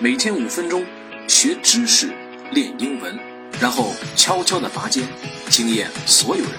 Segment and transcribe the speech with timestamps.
[0.00, 0.86] 每天五分钟，
[1.26, 2.14] 学知识，
[2.52, 3.18] 练英文，
[3.60, 5.02] 然后悄悄的拔尖，
[5.50, 6.52] 惊艳所有人。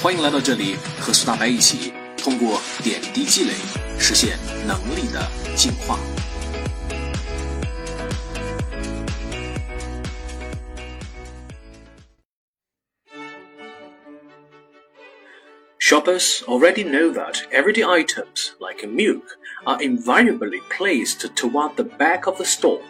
[0.00, 3.54] 欢迎来到这里，和苏大白一起通过点滴积累，
[3.98, 5.98] 实现能力的进化。
[15.88, 22.44] Shoppers already know that everyday items, like milk, are invariably placed toward the back of the
[22.44, 22.82] store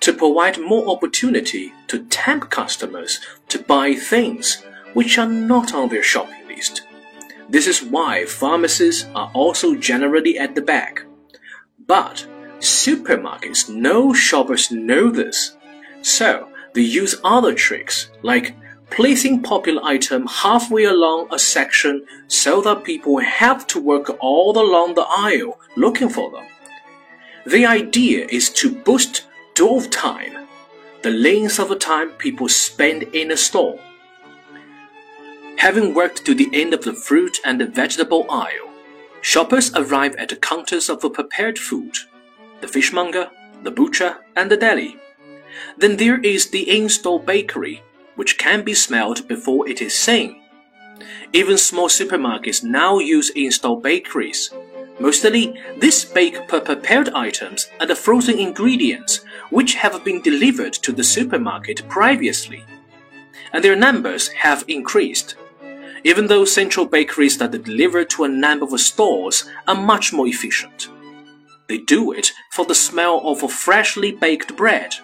[0.00, 3.18] to provide more opportunity to tempt customers
[3.48, 6.82] to buy things which are not on their shopping list.
[7.48, 11.06] This is why pharmacies are also generally at the back.
[11.86, 12.26] But
[12.58, 15.56] supermarkets know shoppers know this,
[16.02, 18.54] so they use other tricks like
[18.94, 24.94] placing popular item halfway along a section so that people have to work all along
[24.94, 26.44] the aisle looking for them.
[27.44, 30.46] The idea is to boost dwell time,
[31.02, 33.80] the length of time people spend in a store.
[35.56, 38.70] Having worked to the end of the fruit and vegetable aisle,
[39.20, 41.96] shoppers arrive at the counters of the prepared food,
[42.60, 43.28] the fishmonger,
[43.64, 44.96] the butcher, and the deli.
[45.76, 47.82] Then there is the in-store bakery
[48.16, 50.40] which can be smelled before it is seen.
[51.32, 54.50] Even small supermarkets now use in-store bakeries.
[55.00, 61.02] Mostly, these bake prepared items and the frozen ingredients which have been delivered to the
[61.02, 62.64] supermarket previously.
[63.52, 65.34] And their numbers have increased.
[66.04, 70.88] Even though central bakeries that deliver to a number of stores are much more efficient.
[71.68, 74.94] They do it for the smell of freshly baked bread,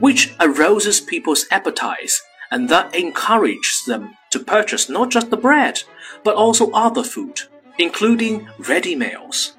[0.00, 5.82] which arouses people's appetites and that encourages them to purchase not just the bread,
[6.22, 9.52] but also other food, including ready meals.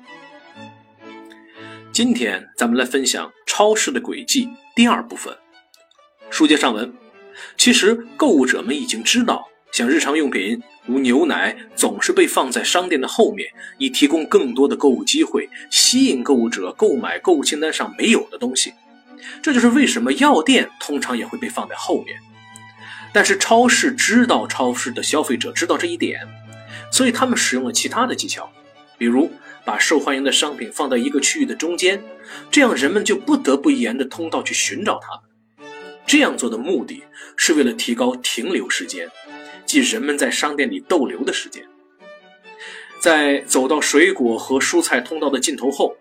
[1.92, 5.36] 今天咱们来分享超市的轨迹第二部分。
[6.30, 6.94] 书接上文，
[7.58, 13.50] 其实购物者们已经知道，像日常用品、如牛奶，总是被放在商店的后面，
[13.80, 18.74] 以提供更多的购物机会，吸引购物者购买购物清单上没有的东西。
[19.42, 22.20] 这就是为什么药店通常也会被放在后面。
[23.14, 26.20] 但是超市知道超市的消费者知道这一点，
[26.92, 28.52] 所以他们使用了其他的技巧，
[28.98, 29.32] 比如
[29.64, 32.04] 把受欢迎的商品放在一个区域的中间，
[32.50, 35.70] 这样人们就不得不沿着通道去寻找它们。
[36.06, 37.04] 这样做的目的
[37.38, 39.10] 是为了提高停留时间，
[39.66, 41.64] 即人们在商店里逗留的时间。
[43.00, 45.96] 在走到水果和蔬菜通道的尽头后，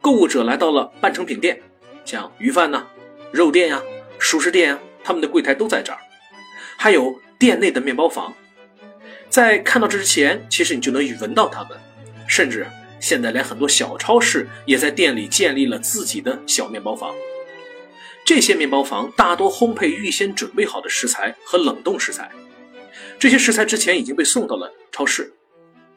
[0.00, 1.60] 购物者来到了半成品店，
[2.04, 2.86] 像鱼贩呐、
[3.30, 3.82] 肉店呀、
[4.18, 5.98] 熟食店呀，他们的柜台都在这儿。
[6.76, 8.34] 还有店内的面包房，
[9.28, 11.78] 在看到这之前，其实你就能闻到它们。
[12.26, 12.66] 甚至
[12.98, 17.14] 现在连很多小超市也在店里建立了自己的小面包房。
[18.24, 22.30] 这些面包房大多烘焙预先准备好的食材和冷冻食材，
[23.18, 25.34] 这些食材之前已经被送到了超市，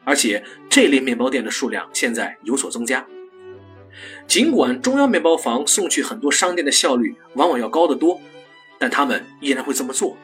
[0.03, 3.05] 而且这类面包店的数量现在有所增加。
[4.27, 8.19] 尽管中央面包房送去很多商店的效率往往要高得多，
[8.79, 10.17] 但他们依然会这么做。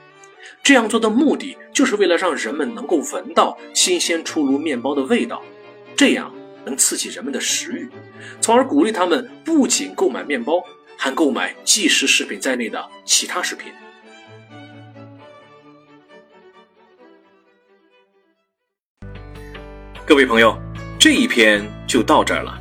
[0.64, 5.42] 这样做的目的就是为了让人们能够闻到新鲜出炉面包的味道，
[5.96, 6.34] 这样
[6.66, 7.90] 能刺激人们的食欲，
[8.40, 10.64] 从而鼓励他们不仅购买面包，
[10.98, 13.72] 还购买即食食品在内的其他食品。
[20.06, 20.58] 各位朋友，
[21.00, 22.60] 这一篇就到这儿了，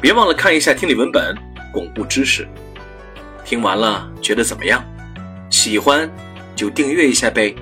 [0.00, 1.34] 别忘了看一下听力文本，
[1.72, 2.46] 巩固知识。
[3.44, 4.84] 听完了觉得怎么样？
[5.50, 6.10] 喜欢？
[6.54, 7.54] 就订阅一下呗。